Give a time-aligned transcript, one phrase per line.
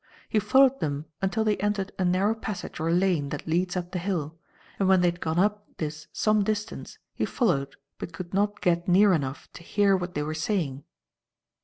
[0.29, 3.99] He followed them until they entered a narrow passage or lane that leads up the
[3.99, 4.35] hill,
[4.79, 8.87] and when they had gone up this some distance, he followed, but could not get
[8.87, 10.83] near enough to hear what they were saying.